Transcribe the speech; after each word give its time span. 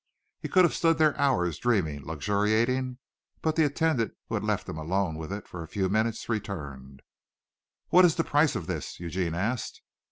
He 0.39 0.49
could 0.49 0.63
have 0.63 0.73
stood 0.73 0.97
there 0.97 1.15
hours 1.19 1.59
dreaming, 1.59 2.03
luxuriating, 2.03 2.97
but 3.43 3.55
the 3.55 3.65
attendant 3.65 4.15
who 4.29 4.33
had 4.33 4.43
left 4.43 4.67
him 4.67 4.79
alone 4.79 5.15
with 5.15 5.31
it 5.31 5.47
for 5.47 5.61
a 5.61 5.67
few 5.67 5.89
minutes 5.89 6.27
returned. 6.27 7.03
"What 7.89 8.03
is 8.03 8.15
the 8.15 8.23
price 8.23 8.55
of 8.55 8.65
this?" 8.65 8.99
Eugene 8.99 9.35
asked. 9.35 9.83